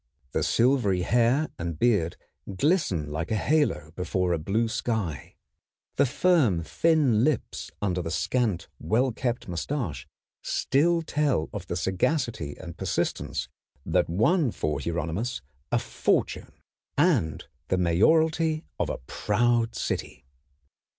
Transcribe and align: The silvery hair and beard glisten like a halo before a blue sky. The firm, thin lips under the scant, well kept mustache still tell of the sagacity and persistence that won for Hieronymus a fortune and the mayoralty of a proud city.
The 0.31 0.41
silvery 0.41 1.03
hair 1.03 1.49
and 1.59 1.77
beard 1.77 2.17
glisten 2.57 3.11
like 3.11 3.29
a 3.29 3.35
halo 3.35 3.91
before 3.91 4.33
a 4.33 4.39
blue 4.39 4.67
sky. 4.67 5.35
The 5.97 6.07
firm, 6.07 6.63
thin 6.63 7.23
lips 7.23 7.69
under 7.83 8.01
the 8.01 8.09
scant, 8.09 8.67
well 8.79 9.11
kept 9.11 9.47
mustache 9.47 10.07
still 10.41 11.03
tell 11.03 11.51
of 11.53 11.67
the 11.67 11.75
sagacity 11.75 12.55
and 12.57 12.75
persistence 12.79 13.47
that 13.85 14.09
won 14.09 14.49
for 14.49 14.79
Hieronymus 14.79 15.43
a 15.71 15.77
fortune 15.77 16.51
and 16.97 17.45
the 17.67 17.77
mayoralty 17.77 18.65
of 18.79 18.89
a 18.89 18.97
proud 19.05 19.75
city. 19.75 20.25